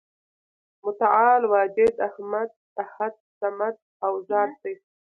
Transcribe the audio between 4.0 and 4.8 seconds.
او ذات دی،